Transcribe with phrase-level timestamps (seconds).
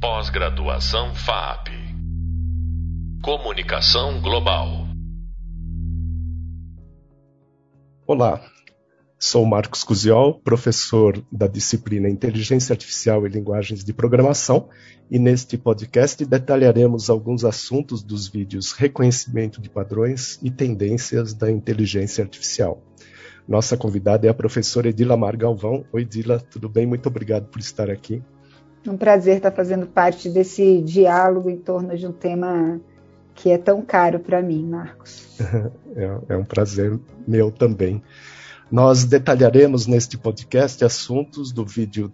[0.00, 1.68] Pós-graduação FAP.
[3.22, 4.86] Comunicação Global.
[8.06, 8.40] Olá,
[9.18, 14.70] sou Marcos Cusiol, professor da disciplina Inteligência Artificial e Linguagens de Programação,
[15.10, 22.24] e neste podcast detalharemos alguns assuntos dos vídeos Reconhecimento de Padrões e Tendências da Inteligência
[22.24, 22.82] Artificial.
[23.46, 25.84] Nossa convidada é a professora Edilamar Galvão.
[25.92, 26.86] Oi, Edila, tudo bem?
[26.86, 28.22] Muito obrigado por estar aqui.
[28.86, 32.80] Um prazer estar fazendo parte desse diálogo em torno de um tema
[33.34, 35.28] que é tão caro para mim, Marcos.
[35.96, 38.00] É, é, um prazer meu também.
[38.70, 42.12] Nós detalharemos neste podcast assuntos do vídeo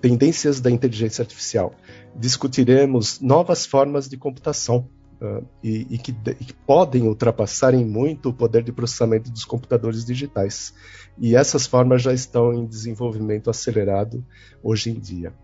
[0.00, 1.74] Tendências da Inteligência Artificial.
[2.16, 4.88] Discutiremos novas formas de computação
[5.20, 9.44] uh, e, e, que, e, que, podem ultrapassar em muito o poder de processamento dos
[9.44, 10.72] computadores digitais.
[11.18, 14.24] E essas formas já estão em desenvolvimento acelerado
[14.62, 15.34] hoje em dia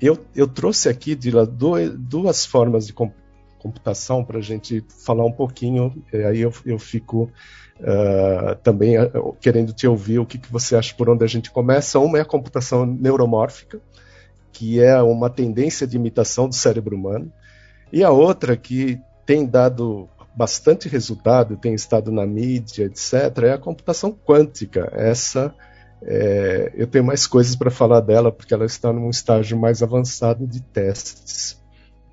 [0.00, 6.40] eu, eu trouxe aqui duas, formas de computação para a gente falar um pouquinho, aí
[6.40, 7.30] eu, eu fico
[7.80, 11.50] uh, também uh, querendo te ouvir o que, que você acha por onde a gente
[11.50, 11.98] começa.
[11.98, 13.80] Uma é a computação neuromórfica,
[14.52, 17.32] que é uma tendência de imitação do cérebro humano,
[17.92, 23.58] e a outra que tem dado bastante resultado, tem estado na mídia, etc., é a
[23.58, 24.90] computação quântica.
[24.92, 25.54] Essa
[26.02, 30.46] é, eu tenho mais coisas para falar dela, porque ela está num estágio mais avançado
[30.46, 31.60] de testes.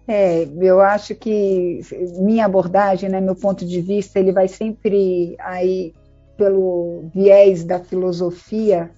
[0.08, 1.82] É, eu acho que
[2.20, 5.94] minha abordagem, né, meu ponto de vista, ele vai sempre aí
[6.38, 8.92] pelo viés da filosofia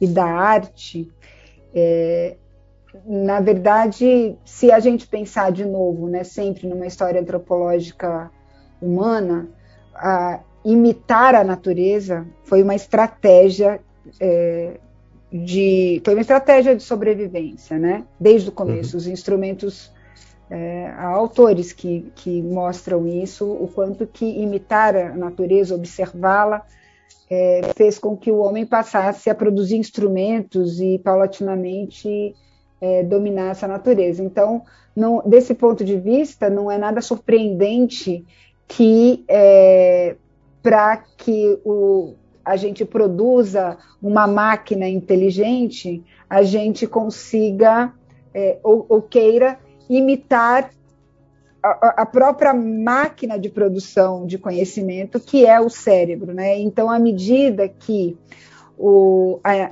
[0.00, 1.10] e da arte.
[1.74, 2.36] É,
[3.06, 8.30] na verdade, se a gente pensar de novo, né, sempre numa história antropológica
[8.82, 9.48] humana,
[9.94, 13.80] a, imitar a natureza foi uma estratégia
[14.20, 14.78] é,
[15.32, 16.00] de.
[16.04, 18.04] Foi uma estratégia de sobrevivência, né?
[18.18, 18.96] Desde o começo.
[18.96, 18.98] Uhum.
[18.98, 19.92] Os instrumentos.
[20.52, 26.66] É, há autores que, que mostram isso, o quanto que imitar a natureza, observá-la,
[27.30, 32.34] é, fez com que o homem passasse a produzir instrumentos e, paulatinamente,
[32.80, 34.24] é, dominasse a natureza.
[34.24, 34.64] Então,
[34.96, 38.26] não, desse ponto de vista, não é nada surpreendente
[38.66, 40.16] que, é,
[40.62, 42.14] para que o,
[42.50, 47.92] a gente produza uma máquina inteligente, a gente consiga
[48.34, 49.56] é, ou, ou, queira
[49.88, 50.70] imitar
[51.62, 56.34] a, a, própria máquina de produção de conhecimento, que é o cérebro.
[56.34, 56.58] Né?
[56.58, 58.18] Então, à medida que
[58.76, 59.70] o, a,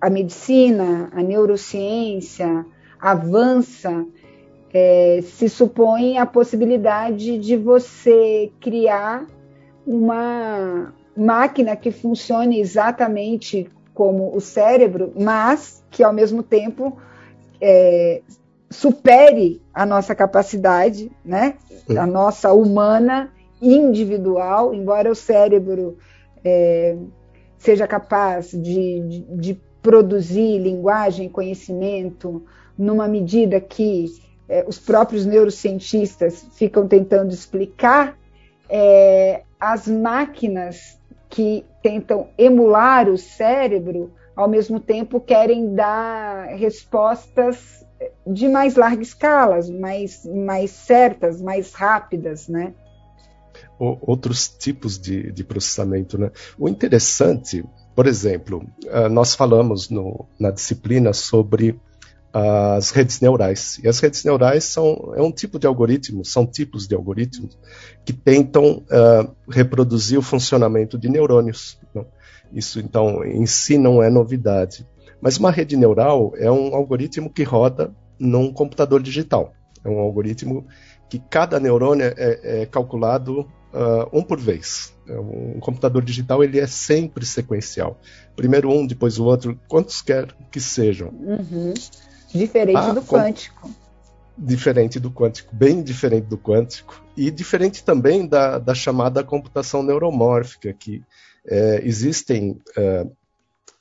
[0.00, 2.64] a medicina, a neurociência
[3.00, 4.06] avança,
[4.72, 9.26] é, se supõe a possibilidade de você criar
[9.84, 16.96] uma, máquina que funcione exatamente como o cérebro, mas que ao mesmo tempo
[17.60, 18.22] é,
[18.70, 21.54] supere a nossa capacidade, né?
[21.96, 25.98] A nossa humana individual, embora o cérebro
[26.44, 26.96] é,
[27.56, 32.44] seja capaz de, de, de, produzir linguagem, conhecimento,
[32.76, 34.06] numa medida que
[34.48, 38.18] é, os próprios neurocientistas ficam tentando explicar,
[38.68, 40.97] é, as máquinas
[41.28, 47.84] que tentam emular o cérebro, ao mesmo tempo querem dar respostas
[48.26, 52.72] de mais larga escala, mais, mais certas, mais rápidas, né?
[53.78, 56.30] Outros tipos de, de processamento, né?
[56.58, 61.80] O interessante, por exemplo, ah, nós falamos no, na disciplina sobre
[62.32, 63.80] as redes neurais.
[63.82, 67.58] E as redes neurais são é um tipo de algoritmo, são tipos de algoritmos
[68.04, 71.78] que tentam uh, reproduzir o funcionamento de neurônios.
[71.94, 72.06] Não?
[72.52, 74.86] Isso, então, em si não é novidade.
[75.20, 79.52] Mas uma rede neural é um algoritmo que roda num computador digital.
[79.84, 80.66] É um algoritmo
[81.08, 84.94] que cada neurônio é, é calculado uh, um por vez.
[85.06, 87.98] É um computador digital ele é sempre sequencial.
[88.36, 91.08] Primeiro um, depois o outro, quantos quer que sejam.
[91.08, 91.74] Uhum.
[92.32, 93.70] Diferente ah, do quântico.
[94.36, 97.02] Diferente do quântico, bem diferente do quântico.
[97.16, 101.02] E diferente também da, da chamada computação neuromórfica, que
[101.46, 103.06] é, existem é,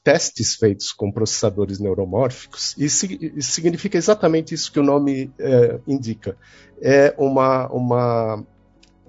[0.03, 6.37] testes feitos com processadores neuromórficos, e, e, significa exatamente isso que o nome é, indica.
[6.81, 8.43] É uma, uma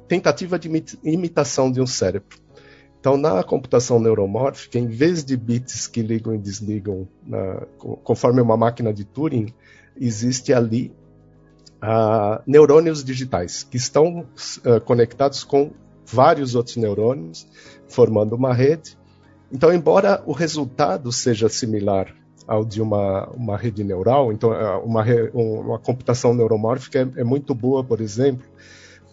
[0.08, 0.68] tentativa de
[1.04, 2.36] imitação de um cérebro.
[3.00, 7.06] Então, na computação neuromórfica, em vez de bits que ligam e desligam
[8.02, 9.54] conforme uma máquina de Turing,
[9.96, 10.92] existe ali
[11.82, 15.70] uh, neurônios digitais que estão uh, conectados com
[16.04, 17.46] vários outros neurônios,
[17.86, 18.98] formando uma rede.
[19.52, 22.14] Então, embora o resultado seja similar
[22.46, 24.32] ao de uma, uma rede neural.
[24.32, 25.04] Então, é, uma,
[25.34, 28.46] uma computação neuromórfica é, é muito boa, por exemplo,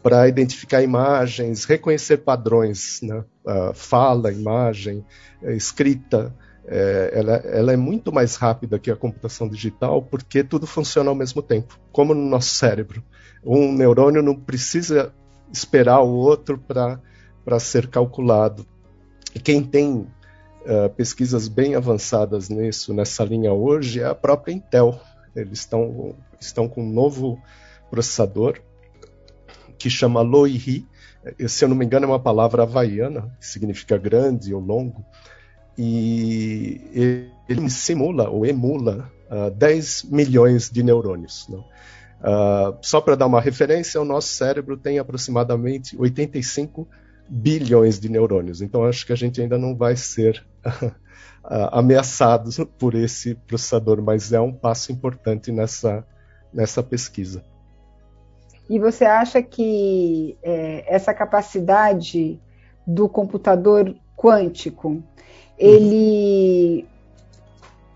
[0.06, 3.26] para identificar imagens, reconhecer padrões, né?
[3.44, 5.04] uh, fala, imagem,
[5.42, 6.32] é, escrita.
[6.68, 11.16] É, ela, ela, é muito mais rápida que a computação digital porque tudo funciona ao
[11.16, 13.04] mesmo tempo, como no nosso cérebro.
[13.44, 15.12] Um neurônio não precisa
[15.52, 18.64] esperar o outro para ser calculado.
[19.34, 25.00] E quem tem uh, pesquisas bem avançadas nisso, nessa linha hoje, é a própria Intel.
[25.36, 27.42] Eles estão, estão com um novo
[27.90, 28.62] processador
[29.78, 30.86] que chama Loihi.
[31.48, 35.04] Se eu não me engano, é uma palavra havaiana, que significa grande ou longo.
[35.78, 36.82] E
[37.50, 41.48] ele simula ou emula uh, ah, 10 milhões de neurônios.
[41.50, 41.58] Né?
[41.58, 46.88] Uh, só para dar uma referência, o nosso cérebro tem aproximadamente 85
[47.28, 48.62] bilhões de neurônios.
[48.62, 50.94] Então, acho que a gente ainda não vai ser uh,
[51.72, 56.06] ameaçado por esse processador, mas é um passo importante nessa,
[56.54, 57.44] nessa pesquisa.
[58.70, 62.40] E você acha que é, essa capacidade
[62.86, 65.04] do computador quântico,
[65.58, 66.86] ele,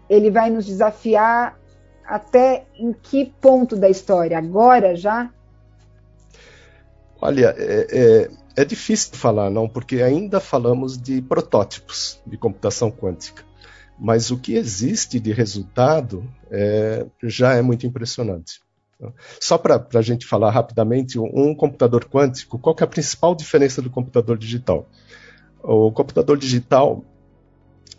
[0.10, 1.60] ele vai nos desafiar
[2.06, 4.38] até em que ponto da história?
[4.38, 5.32] Agora já?
[7.22, 8.30] Olha, é, é,
[8.62, 13.44] é difícil falar, não, porque ainda falamos de protótipos de computação quântica.
[14.00, 18.62] Mas o que existe de resultado é, já é muito impressionante.
[19.40, 23.90] Só para a gente falar rapidamente, um computador quântico, qual é a principal diferença do
[23.90, 24.90] computador digital?
[25.64, 27.04] O computador digital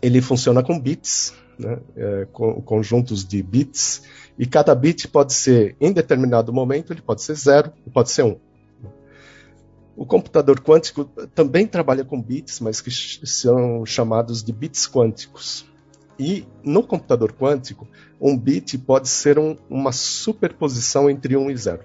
[0.01, 4.03] ele funciona com bits, né, é, com, conjuntos de bits,
[4.37, 8.39] e cada bit pode ser, em determinado momento, ele pode ser zero, pode ser um.
[9.95, 11.05] O computador quântico
[11.35, 15.70] também trabalha com bits, mas que são chamados de bits quânticos.
[16.19, 17.87] E no computador quântico,
[18.19, 21.79] um bit pode ser um, uma superposição entre 1 e 0.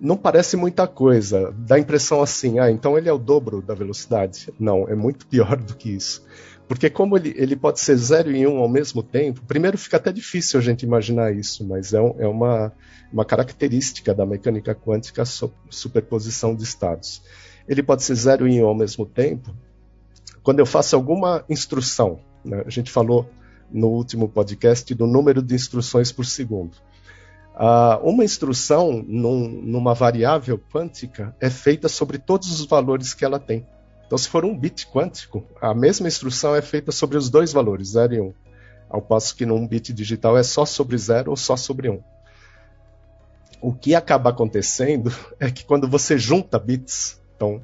[0.00, 3.74] Não parece muita coisa, dá a impressão assim, ah, então ele é o dobro da
[3.74, 4.52] velocidade.
[4.58, 6.24] Não, é muito pior do que isso.
[6.68, 9.96] Porque como ele, ele pode ser 0 e 1 um ao mesmo tempo, primeiro fica
[9.96, 12.72] até difícil a gente imaginar isso, mas é, um, é uma,
[13.10, 15.26] uma característica da mecânica quântica a
[15.70, 17.22] superposição de estados.
[17.66, 19.52] Ele pode ser 0 e 1 um ao mesmo tempo.
[20.42, 22.20] Quando eu faço alguma instrução,
[22.66, 23.28] a gente falou
[23.70, 26.76] no último podcast do número de instruções por segundo.
[27.54, 33.40] Uh, uma instrução num, numa variável quântica é feita sobre todos os valores que ela
[33.40, 33.66] tem.
[34.06, 37.88] Então, se for um bit quântico, a mesma instrução é feita sobre os dois valores,
[37.88, 38.24] 0 e 1.
[38.24, 38.34] Um,
[38.88, 41.94] ao passo que num bit digital é só sobre 0 ou só sobre 1.
[41.94, 42.02] Um.
[43.60, 47.60] O que acaba acontecendo é que quando você junta bits, então,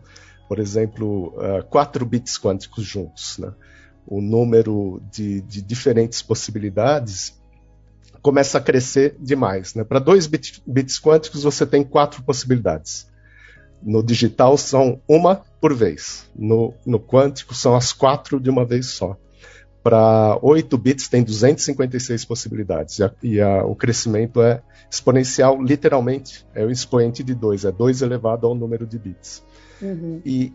[0.49, 3.55] por exemplo, uh, quatro bits quânticos juntos, né?
[4.07, 7.39] O número de, de diferentes possibilidades
[8.21, 9.75] começa a crescer demais.
[9.75, 9.85] Né?
[9.85, 13.07] Para dois bit, bits quânticos, você tem quatro possibilidades.
[13.83, 16.27] No digital, são uma por vez.
[16.35, 19.17] No, no quântico, são as quatro de uma vez só.
[19.83, 22.99] Para 8 bits, tem 256 possibilidades.
[22.99, 26.47] E, a, e a, o crescimento é exponencial, literalmente.
[26.55, 29.45] É o expoente de 2, é 2 elevado ao número de bits.
[29.83, 30.23] Uhum.
[30.25, 30.55] E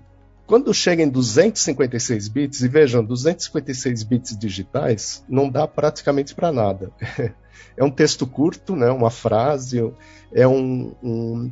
[0.50, 6.92] quando chega em 256 bits, e vejam, 256 bits digitais não dá praticamente para nada.
[7.78, 9.94] É um texto curto, né, uma frase,
[10.34, 11.52] é um, um,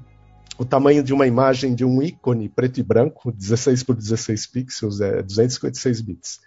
[0.57, 4.99] o tamanho de uma imagem de um ícone preto e branco, 16 por 16 pixels,
[4.99, 6.39] é 256 bits.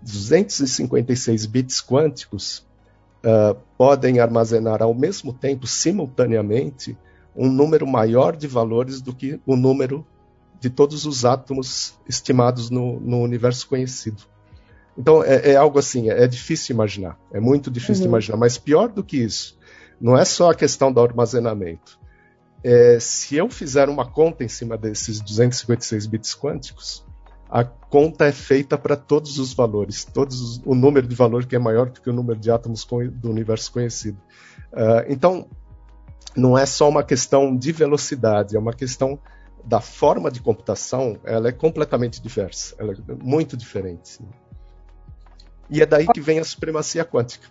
[0.00, 2.66] 256 bits quânticos
[3.24, 6.96] uh, podem armazenar ao mesmo tempo, simultaneamente,
[7.34, 10.06] um número maior de valores do que o número
[10.60, 14.22] de todos os átomos estimados no, no universo conhecido.
[14.96, 18.10] Então é, é, algo assim, é, difícil imaginar, é muito difícil uhum.
[18.10, 19.58] imaginar, mas pior do que isso,
[20.00, 21.98] não é só a questão do armazenamento.
[22.64, 27.04] É, se eu fizer uma conta em cima desses 256 bits quânticos,
[27.48, 31.54] a conta é feita para todos os valores, todos os, o número de valor que
[31.54, 34.18] é maior do que o número de átomos do universo conhecido.
[34.72, 35.46] Uh, então,
[36.36, 39.18] não é só uma questão de velocidade, é uma questão
[39.66, 44.20] da forma de computação, ela é completamente diversa, ela é muito diferente.
[45.68, 47.48] E é daí que vem a supremacia quântica.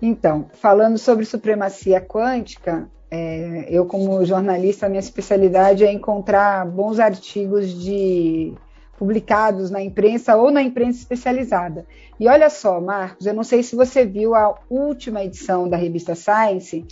[0.00, 7.68] Então, falando sobre supremacia quântica, é, eu como jornalista, minha especialidade é encontrar bons artigos
[7.78, 8.54] de
[8.98, 11.86] publicados na imprensa ou na imprensa especializada.
[12.18, 16.14] E olha só, Marcos, eu não sei se você viu a última edição da revista
[16.14, 16.86] Science,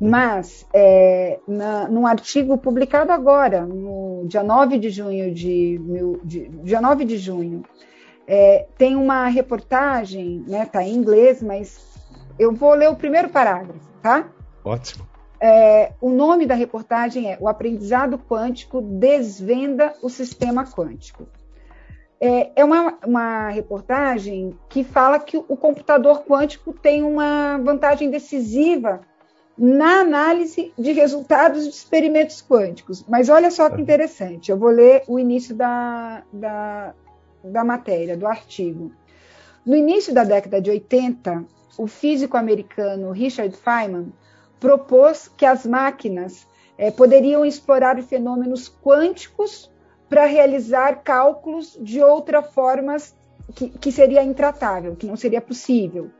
[0.00, 5.78] mas, é, na, num artigo publicado agora, no dia 9 de junho de,
[6.24, 7.62] de dia 9 de junho,
[8.26, 10.64] É, tem uma reportagem, né?
[10.64, 11.78] Tá em inglês, mas
[12.38, 14.30] eu vou ler o primeiro parágrafo, tá?
[14.64, 15.06] Ótimo.
[15.38, 21.26] É, o nome da reportagem é O Aprendizado Quântico Desvenda o Sistema Quântico.
[22.18, 29.02] É, é uma, uma reportagem que fala que o computador quântico tem uma vantagem decisiva
[29.56, 33.04] na análise de resultados de experimentos quânticos.
[33.08, 36.94] Mas olha só que interessante, eu vou ler o início da, da,
[37.42, 38.92] da matéria, do artigo.
[39.64, 41.44] No início da década de 80,
[41.78, 44.12] o físico americano Richard Feynman
[44.60, 46.46] propôs que as máquinas
[46.76, 49.70] é, poderiam explorar fenômenos quânticos
[50.08, 52.96] para realizar cálculos de outra forma
[53.54, 56.10] que, que seria intratável, que não seria possível.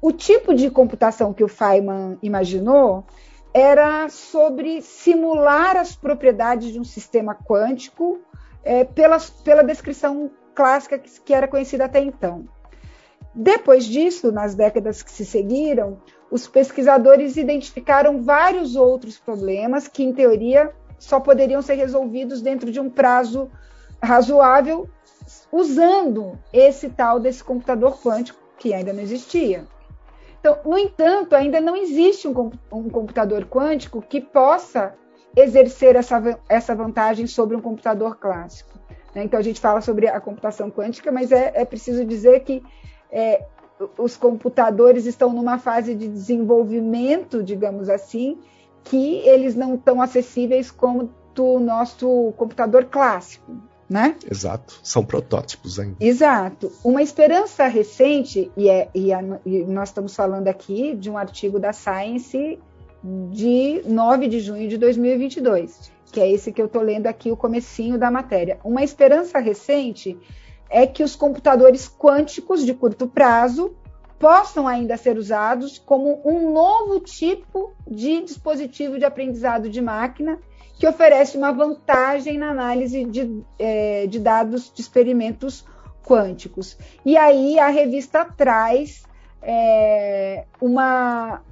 [0.00, 3.04] O tipo de computação que o Feynman imaginou
[3.52, 8.20] era sobre simular as propriedades de um sistema quântico
[8.62, 12.46] é, pela, pela descrição clássica que, que era conhecida até então.
[13.34, 16.00] Depois disso, nas décadas que se seguiram,
[16.30, 22.80] os pesquisadores identificaram vários outros problemas que, em teoria, só poderiam ser resolvidos dentro de
[22.80, 23.50] um prazo
[24.02, 24.88] razoável
[25.50, 29.64] usando esse tal desse computador quântico que ainda não existia.
[30.48, 34.94] Então, no entanto, ainda não existe um, um computador quântico que possa
[35.36, 38.78] exercer essa, essa vantagem sobre um computador clássico.
[39.14, 39.24] Né?
[39.24, 42.62] Então, a gente fala sobre a computação quântica, mas é, é preciso dizer que
[43.12, 43.44] é,
[43.98, 48.38] os computadores estão numa fase de desenvolvimento, digamos assim,
[48.84, 53.52] que eles não estão acessíveis como o nosso computador clássico,
[53.88, 54.16] né?
[54.30, 55.96] Exato, são protótipos ainda.
[56.00, 56.70] Exato.
[56.84, 61.58] Uma esperança recente, e, é, e, a, e nós estamos falando aqui de um artigo
[61.58, 62.58] da Science
[63.30, 67.36] de 9 de junho de 2022, que é esse que eu estou lendo aqui, o
[67.36, 68.58] comecinho da matéria.
[68.62, 70.18] Uma esperança recente
[70.68, 73.74] é que os computadores quânticos de curto prazo
[74.18, 80.38] possam ainda ser usados como um novo tipo de dispositivo de aprendizado de máquina
[80.78, 85.64] que oferece uma vantagem na análise de, é, de dados de experimentos
[86.04, 86.78] quânticos.
[87.04, 89.02] E aí a revista traz
[89.42, 91.42] é, uma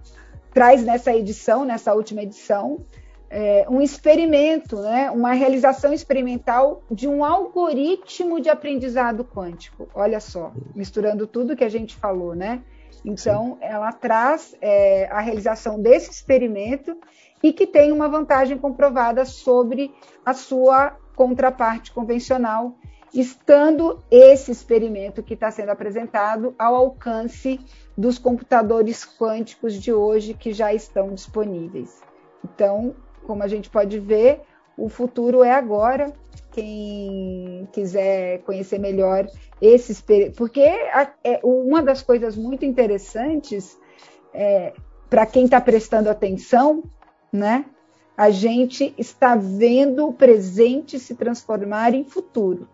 [0.55, 2.81] traz nessa edição, nessa última edição,
[3.29, 9.87] é, um experimento, né, uma realização experimental de um algoritmo de aprendizado quântico.
[9.95, 12.63] Olha só, misturando tudo que a gente falou, né?
[13.05, 16.97] Então, ela traz é, a realização desse experimento
[17.43, 22.77] e que tem uma vantagem comprovada sobre a sua contraparte convencional,
[23.13, 27.59] estando esse experimento que está sendo apresentado ao alcance
[27.97, 32.03] dos computadores quânticos de hoje que já estão disponíveis.
[32.45, 32.95] Então,
[33.27, 34.43] como a gente pode ver,
[34.77, 36.13] o futuro é agora.
[36.53, 39.27] Quem quiser conhecer melhor
[39.61, 39.95] esse
[40.37, 43.79] porque a, é, uma das coisas muito interessantes
[44.33, 44.73] é,
[45.09, 46.83] para quem está prestando atenção,
[47.33, 47.65] né?
[48.17, 52.69] A gente está vendo o presente se transformar em futuro.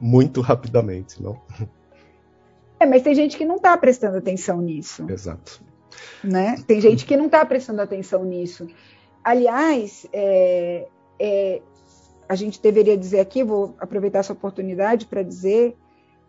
[0.00, 1.40] Muito rapidamente, não?
[2.78, 5.10] É, mas tem gente que não está prestando atenção nisso.
[5.10, 5.62] Exato.
[6.22, 6.62] Né?
[6.66, 8.68] Tem gente que não está prestando atenção nisso.
[9.24, 10.86] Aliás, é,
[11.18, 11.62] é,
[12.28, 15.76] a gente deveria dizer aqui, vou aproveitar essa oportunidade para dizer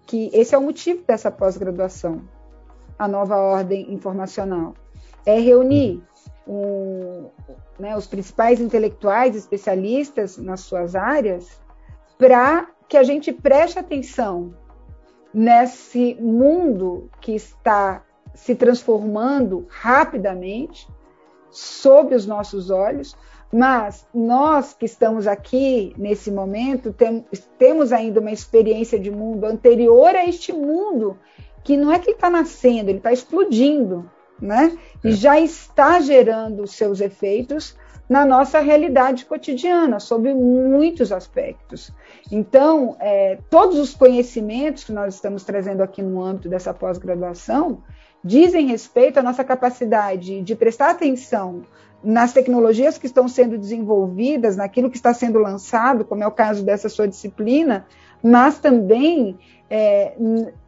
[0.05, 2.21] que esse é o motivo dessa pós-graduação,
[2.97, 4.73] a nova ordem informacional.
[5.25, 6.01] É reunir
[7.79, 11.59] né, os principais intelectuais, especialistas nas suas áreas,
[12.17, 14.53] para que a gente preste atenção
[15.33, 20.87] nesse mundo que está se transformando rapidamente,
[21.49, 23.15] sob os nossos olhos,
[23.51, 27.25] mas nós que estamos aqui nesse momento tem,
[27.57, 31.17] temos ainda uma experiência de mundo anterior a este mundo,
[31.63, 34.09] que não é que está nascendo, ele está explodindo,
[34.41, 34.77] né?
[35.03, 35.11] E é.
[35.11, 37.75] já está gerando os seus efeitos
[38.09, 41.91] na nossa realidade cotidiana, sob muitos aspectos.
[42.31, 47.83] Então, é, todos os conhecimentos que nós estamos trazendo aqui no âmbito dessa pós-graduação,
[48.23, 51.63] dizem respeito à nossa capacidade de prestar atenção
[52.03, 56.63] nas tecnologias que estão sendo desenvolvidas, naquilo que está sendo lançado, como é o caso
[56.63, 57.85] dessa sua disciplina,
[58.23, 59.37] mas também
[59.69, 60.13] é,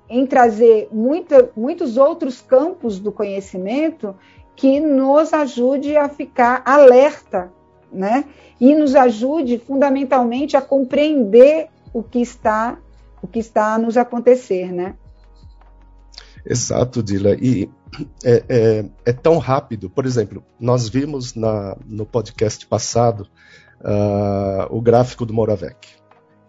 [0.10, 4.16] em trazer muita, muitos outros campos do conhecimento
[4.56, 7.52] que nos ajude a ficar alerta,
[7.92, 8.26] né?
[8.60, 12.78] E nos ajude fundamentalmente a compreender o que está
[13.22, 14.96] o que está a nos acontecer, né?
[16.46, 17.36] Exato, Dila.
[17.36, 17.70] E
[18.24, 19.90] é, é, é, tão rápido.
[19.90, 23.28] Por exemplo, nós vimos na, no podcast passado
[23.82, 25.88] uh, o gráfico do Moravec.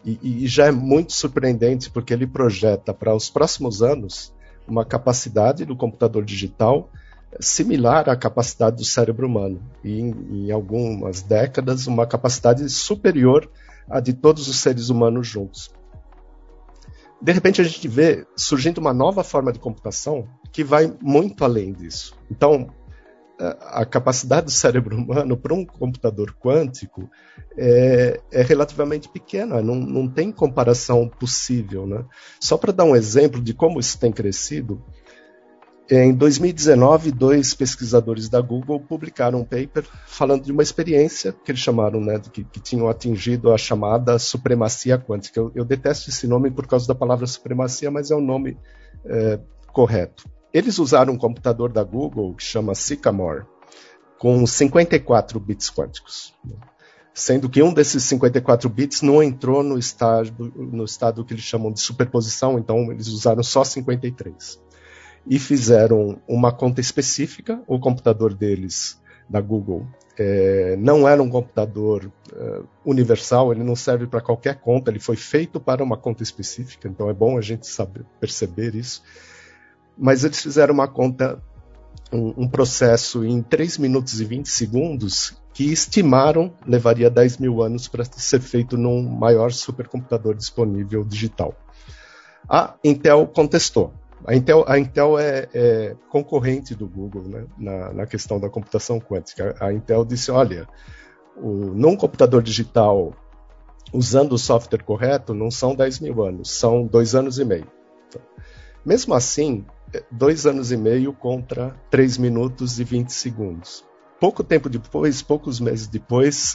[0.04, 4.33] E, e já é muito surpreendente porque ele projeta para os próximos anos
[4.66, 6.90] uma capacidade do computador digital
[7.38, 13.49] similar à capacidade do cérebro humano e em, em, algumas décadas uma capacidade superior
[13.88, 15.71] à de todos os seres humanos juntos.
[17.23, 21.73] De repente a gente vê surgindo uma nova forma de computação que vai muito além
[21.73, 22.16] disso.
[22.30, 22.71] Então,
[23.40, 27.09] a capacidade do cérebro humano para um computador quântico
[27.56, 31.87] é, é relativamente pequena, não, não, tem comparação possível.
[31.87, 32.04] Né?
[32.38, 34.82] Só para dar um exemplo de como isso tem crescido,
[35.92, 41.61] em 2019, dois pesquisadores da Google publicaram um paper falando de uma experiência que eles
[41.61, 45.40] chamaram, né, que, que tinham atingido a chamada supremacia quântica.
[45.40, 48.56] Eu, eu, detesto esse nome por causa da palavra supremacia, mas é o nome
[49.04, 49.40] é,
[49.73, 50.30] correto.
[50.52, 53.45] Eles usaram um computador da Google que chama Sycamore,
[54.19, 56.35] com 54 bits quânticos.
[57.14, 61.73] Sendo que um desses 54 bits não entrou no estado, no estado que eles chamam
[61.73, 64.61] de superposição, então eles usaram só 53
[65.26, 67.62] e fizeram uma conta específica.
[67.66, 69.87] O computador deles, da Google,
[70.19, 75.16] é, não era um computador é, universal, ele não serve para qualquer conta, ele foi
[75.16, 79.02] feito para uma conta específica, então é bom a gente saber perceber isso.
[79.97, 81.40] Mas eles fizeram uma conta,
[82.12, 87.88] um, um processo em 3 minutos e 20 segundos que estimaram levaria 10 mil anos
[87.88, 91.54] para ser feito num maior supercomputador disponível digital.
[92.49, 93.92] A Intel contestou.
[94.26, 99.00] A Intel, a Intel é, é, concorrente do Google né, na, na, questão da computação
[99.00, 99.56] quântica.
[99.61, 100.68] A Intel disse: olha,
[101.37, 103.14] o, num computador digital,
[103.92, 107.66] usando o software correto, não são 10 mil anos, são dois anos e meio.
[108.09, 108.20] Então,
[108.85, 113.85] mesmo assim, é, dois anos e meio contra 3 minutos e 20 segundos.
[114.21, 116.55] Pouco tempo depois, poucos meses depois,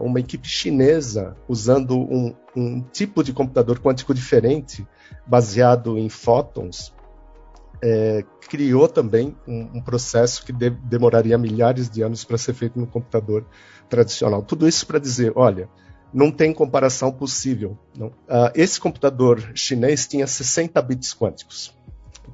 [0.00, 4.84] uma equipe chinesa, usando um, um tipo de computador quântico diferente,
[5.24, 6.92] baseado em fótons,
[7.82, 12.78] é, criou também um, um processo que de, demoraria milhares de anos para ser feito
[12.78, 13.46] no computador
[13.88, 14.42] tradicional.
[14.42, 15.68] Tudo isso para dizer, olha,
[16.16, 17.76] não tem comparação possível.
[17.94, 18.06] Não.
[18.06, 21.76] Uh, esse computador chinês tinha 60 bits quânticos.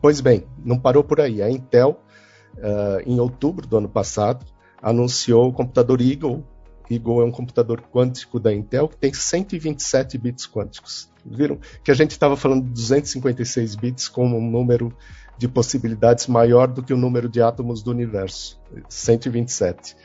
[0.01, 1.43] Pois bem, não parou por aí.
[1.43, 2.01] A Intel,
[2.59, 4.47] uh, em outubro do ano passado,
[4.81, 6.45] anunciou o computador Eagle.
[6.89, 11.11] Eagle é um computador quântico da Intel que tem 127 bits quânticos.
[11.27, 14.97] Viram que a gente estava falando de 256 bits como um número
[15.37, 19.97] de possibilidades maior do que o número de átomos do universo, 127.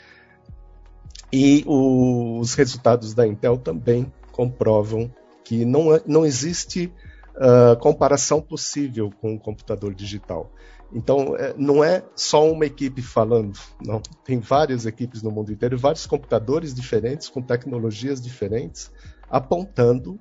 [1.31, 5.11] E os resultados da Intel também comprovam
[5.43, 6.91] que não, é, não existe
[7.35, 10.51] uh, comparação possível com o computador digital.
[10.91, 14.01] Então, é, não é só uma equipe falando, não.
[14.23, 18.91] Tem várias equipes no mundo inteiro, vários computadores diferentes, com tecnologias diferentes,
[19.29, 20.17] apontando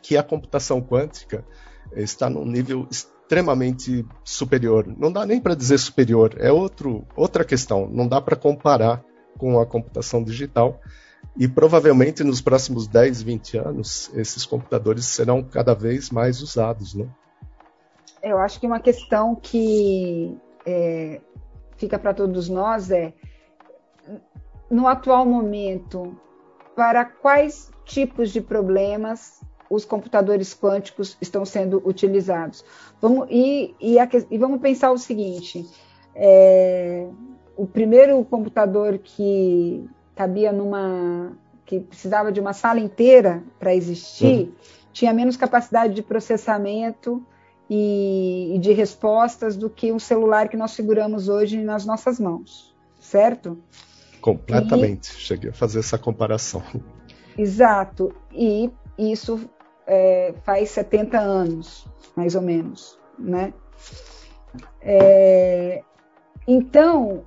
[0.00, 1.44] que a computação quântica
[1.96, 4.86] está num nível extremamente superior.
[4.96, 7.88] Não dá nem para dizer superior, é outro, outra questão.
[7.88, 9.04] Não dá para comparar
[9.38, 10.80] com a computação digital.
[11.36, 16.94] E provavelmente nos próximos 10, 20 anos, esses computadores serão cada vez mais usados.
[16.94, 17.06] Né?
[18.22, 21.20] Eu acho que uma questão que é,
[21.76, 23.12] fica para todos nós é,
[24.70, 26.16] no atual momento,
[26.76, 32.64] para quais tipos de problemas os computadores quânticos estão sendo utilizados.
[33.00, 35.68] Vamos, e, e, a, e vamos pensar o seguinte:
[36.14, 37.08] é,
[37.56, 41.32] o primeiro computador que cabia numa.
[41.64, 44.52] que precisava de uma sala inteira para existir, uhum.
[44.92, 47.24] tinha menos capacidade de processamento
[47.68, 52.74] e, e de respostas do que um celular que nós seguramos hoje nas nossas mãos,
[53.00, 53.58] certo?
[54.20, 55.10] Completamente.
[55.10, 56.62] E, Cheguei a fazer essa comparação.
[57.36, 58.14] Exato.
[58.32, 59.48] E isso
[59.86, 61.86] é, faz 70 anos,
[62.16, 63.52] mais ou menos, né?
[64.80, 65.82] É,
[66.46, 67.24] então,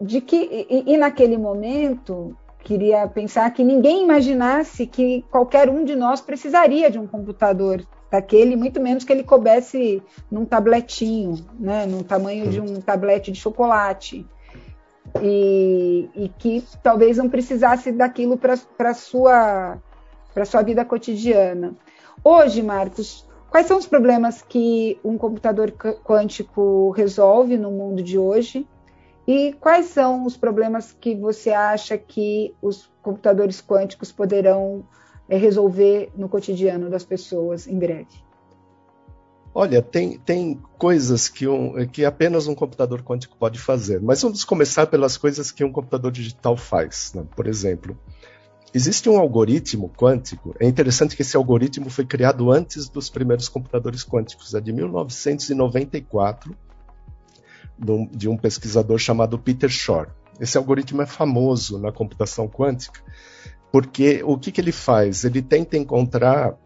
[0.00, 5.94] de que e, e, naquele momento queria pensar que ninguém imaginasse que qualquer um de
[5.94, 12.02] nós precisaria de um computador daquele, muito menos que ele coubesse num tabletinho, né, num
[12.02, 14.26] tamanho de um tablete de chocolate.
[15.22, 19.78] E, e que talvez não precisasse daquilo para sua
[20.34, 21.74] para a sua vida cotidiana.
[22.22, 28.66] Hoje, Marcos, quais são os problemas que um computador quântico resolve no mundo de hoje?
[29.26, 34.84] E quais são os problemas que você acha que os computadores quânticos poderão
[35.28, 38.24] é, resolver no cotidiano das pessoas em breve?
[39.52, 44.44] Olha, tem, tem coisas que, um, que apenas um computador quântico pode fazer, mas vamos
[44.44, 47.12] começar pelas coisas que um computador digital faz.
[47.14, 47.24] Né?
[47.34, 47.98] Por exemplo,
[48.74, 50.54] existe um algoritmo quântico.
[50.60, 56.54] É interessante que esse algoritmo foi criado antes dos primeiros computadores quânticos, é de 1994,
[57.78, 60.08] de um pesquisador chamado Peter Shor.
[60.40, 63.00] Esse algoritmo é famoso na computação quântica,
[63.72, 65.24] porque o que, que ele faz?
[65.24, 66.56] Ele tenta encontrar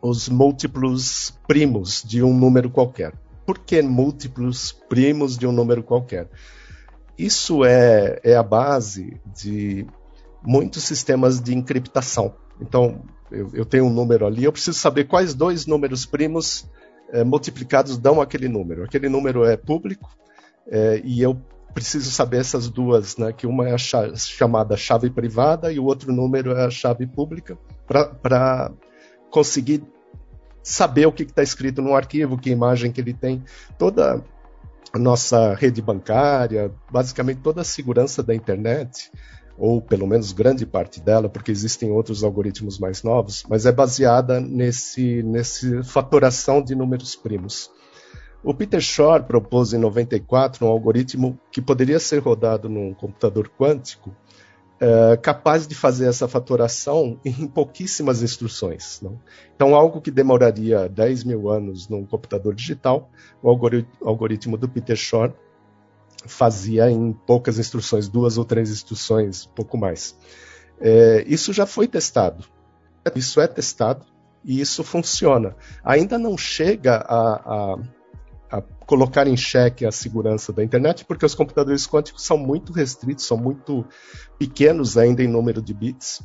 [0.00, 3.14] os múltiplos primos de um número qualquer.
[3.46, 6.28] Por que múltiplos primos de um número qualquer?
[7.16, 9.86] Isso é, é a base de
[10.42, 12.34] muitos sistemas de encriptação.
[12.60, 16.66] Então, eu, eu, tenho um número ali, eu preciso saber quais dois números primos
[17.12, 18.84] é, multiplicados dão aquele número.
[18.84, 20.10] Aquele número é público
[20.66, 21.40] é, e eu
[21.74, 26.12] preciso saber essas duas, né, que uma é a chamada chave privada e o outro
[26.12, 28.70] número é a chave pública, para
[29.30, 29.82] conseguir
[30.62, 33.42] saber o que está escrito no arquivo, que imagem que ele tem.
[33.78, 34.22] Toda
[34.92, 39.10] a nossa rede bancária, basicamente toda a segurança da internet,
[39.56, 44.40] ou pelo menos grande parte dela, porque existem outros algoritmos mais novos, mas é baseada
[44.40, 47.70] nesse, nesse fatoração de números primos.
[48.44, 54.12] O Peter Shor propôs em 94 um algoritmo que poderia ser rodado num computador quântico
[54.82, 59.00] é, capaz de fazer essa fatoração em pouquíssimas instruções.
[59.00, 59.16] Não?
[59.54, 63.08] Então, algo que demoraria 10 mil anos num computador digital,
[63.40, 65.32] o algoritmo do Peter Shor
[66.26, 70.16] fazia em poucas instruções, duas ou três instruções, pouco mais.
[70.80, 72.44] É, isso já foi testado.
[73.14, 74.06] Isso é testado
[74.44, 75.56] e isso funciona.
[75.84, 77.78] Ainda não chega a, a
[78.52, 83.24] a colocar em xeque a segurança da internet, porque os computadores quânticos são muito restritos,
[83.24, 83.82] são muito
[84.38, 86.20] pequenos ainda em número de bits,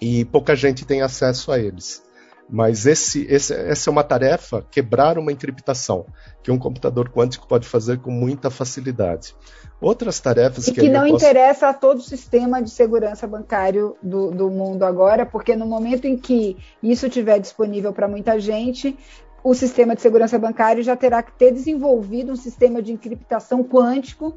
[0.00, 2.02] e pouca gente tem acesso a eles.
[2.48, 6.06] Mas esse, esse, essa é uma tarefa, quebrar uma encriptação,
[6.42, 9.34] que um computador quântico pode fazer com muita facilidade.
[9.80, 11.16] Outras tarefas e que, que não posso...
[11.16, 16.06] interessa a todo o sistema de segurança bancário do, do mundo agora, porque no momento
[16.06, 18.96] em que isso estiver disponível para muita gente,
[19.42, 24.36] o sistema de segurança bancário já terá que ter desenvolvido um sistema de encriptação quântico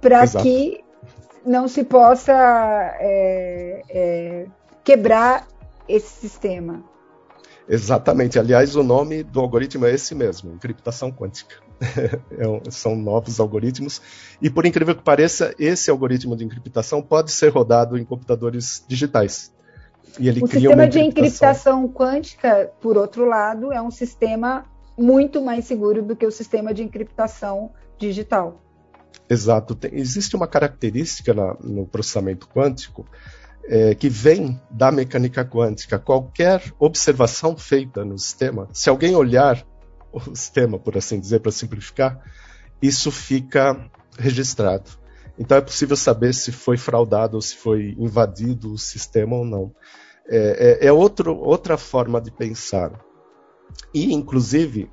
[0.00, 0.82] para que
[1.44, 2.32] não se possa
[3.00, 4.46] é, é,
[4.82, 5.46] quebrar
[5.86, 6.93] esse sistema.
[7.68, 8.38] Exatamente.
[8.38, 11.56] Aliás, o nome do algoritmo é esse mesmo, encriptação quântica.
[11.80, 14.00] é, são novos algoritmos.
[14.40, 19.52] E por incrível que pareça, esse algoritmo de encriptação pode ser rodado em computadores digitais.
[20.18, 24.64] E ele o sistema de encriptação quântica, por outro lado, é um sistema
[24.96, 28.60] muito mais seguro do que o sistema de encriptação digital.
[29.28, 29.74] Exato.
[29.74, 33.06] Tem, existe uma característica na, no processamento quântico
[33.68, 35.98] é, que vem da mecânica quântica.
[35.98, 39.64] Qualquer observação feita no sistema, se alguém olhar
[40.12, 42.20] o sistema, por assim dizer, para simplificar,
[42.80, 44.90] isso fica registrado.
[45.38, 49.74] Então é possível saber se foi fraudado ou se foi invadido o sistema ou não.
[50.28, 52.92] É, é, é outro, outra forma de pensar.
[53.92, 54.90] E, inclusive,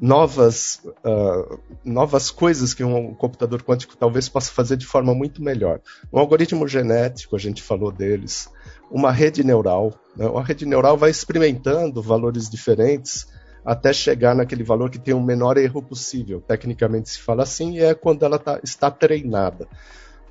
[0.00, 5.80] novas, uh, novas coisas que um computador quântico talvez possa fazer de forma muito melhor.
[6.10, 8.48] Um algoritmo genético, a gente falou deles,
[8.90, 9.92] uma rede neural.
[10.16, 10.26] Né?
[10.26, 13.26] Uma rede neural vai experimentando valores diferentes
[13.62, 16.40] até chegar naquele valor que tem o menor erro possível.
[16.40, 19.68] Tecnicamente se fala assim, e é quando ela tá, está treinada.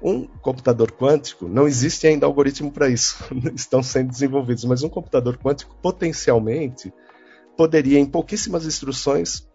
[0.01, 3.17] Um computador quântico, não existe ainda algoritmo para isso,
[3.53, 6.91] estão sendo desenvolvidos, mas um computador quântico potencialmente
[7.55, 9.48] poderia, em pouquíssimas instruções,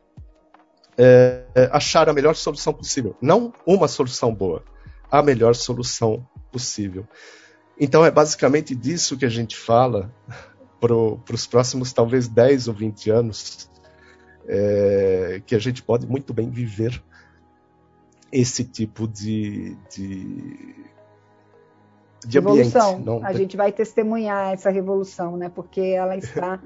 [0.96, 3.16] é, achar a melhor solução possível.
[3.20, 4.64] Não uma solução boa,
[5.10, 7.06] a melhor solução possível.
[7.78, 10.12] Então é basicamente disso que a gente fala
[10.80, 13.70] para os próximos talvez 10 ou 20 anos,
[14.46, 17.02] é, que a gente pode muito bem viver
[18.30, 20.74] esse tipo de, de,
[22.26, 22.98] de revolução.
[22.98, 23.38] Não, a tem...
[23.38, 25.48] gente vai testemunhar essa revolução, né?
[25.48, 26.60] Porque ela está,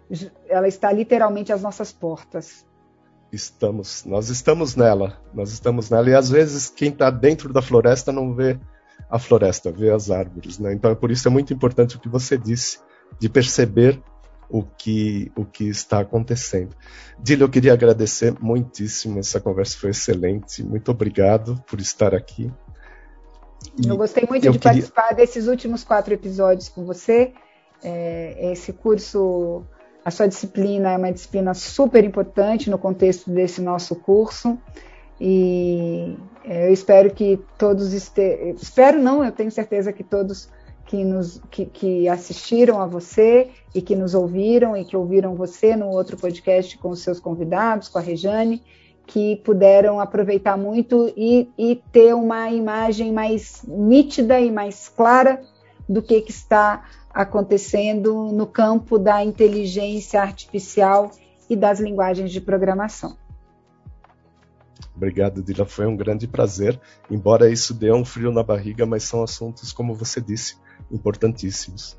[0.46, 2.64] ela está literalmente às nossas portas.
[3.32, 8.12] Estamos, nós estamos nela, nós estamos nela e às vezes quem está dentro da floresta
[8.12, 8.58] não vê
[9.10, 10.72] a floresta, vê as árvores, né?
[10.72, 12.78] Então é por isso é muito importante o que você disse
[13.18, 14.00] de perceber
[14.48, 16.74] o que, o que está acontecendo.
[17.18, 22.50] Dile, eu queria agradecer muitíssimo, essa conversa foi excelente, muito obrigado por estar aqui.
[23.82, 24.72] E eu gostei muito eu de queria...
[24.72, 27.32] participar desses últimos quatro episódios com você.
[27.82, 29.64] É, esse curso,
[30.06, 34.56] a sua disciplina é uma disciplina super importante no contexto desse nosso curso.
[35.20, 38.50] E é, eu espero que todos estejam.
[38.50, 40.48] Espero não, eu tenho certeza que todos
[40.86, 45.74] que, nos, que, que, assistiram a você e que nos ouviram e que ouviram você
[45.74, 48.62] no outro podcast com os seus convidados, com a Rejane,
[49.08, 55.42] que puderam aproveitar muito e, e ter uma imagem mais nítida e mais clara
[55.88, 56.84] do que, que está
[57.16, 61.10] acontecendo no campo da inteligência artificial
[61.48, 63.16] e das linguagens de programação.
[64.94, 65.64] Obrigado, Dila.
[65.64, 66.78] Foi um grande prazer.
[67.10, 70.58] Embora isso dê um frio na barriga, mas são assuntos, como você disse,
[70.92, 71.98] importantíssimos.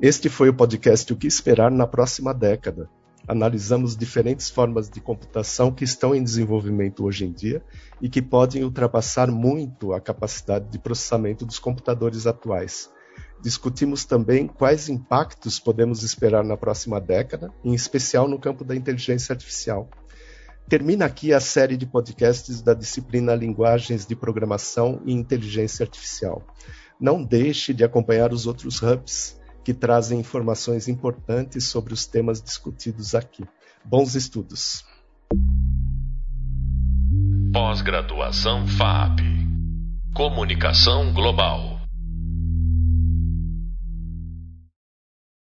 [0.00, 2.88] Este foi o podcast O que Esperar na Próxima Década.
[3.26, 7.60] Analisamos diferentes formas de computação que estão em desenvolvimento hoje em dia
[8.00, 12.93] e que podem ultrapassar muito a capacidade de processamento dos computadores atuais
[13.44, 19.34] Discutimos também quais impactos podemos esperar na próxima década, em especial no campo da inteligência
[19.34, 19.86] artificial.
[20.66, 26.42] Termina aqui a série de podcasts da disciplina Linguagens de Programação e Inteligência Artificial.
[26.98, 33.14] Não deixe de acompanhar os outros hubs que trazem informações importantes sobre os temas discutidos
[33.14, 33.44] aqui.
[33.84, 34.86] Bons estudos.
[37.52, 39.20] Pós-graduação FAP
[40.14, 41.73] Comunicação Global